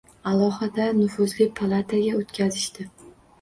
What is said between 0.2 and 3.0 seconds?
Alohida nufuzli palataga o‘tqazishdi.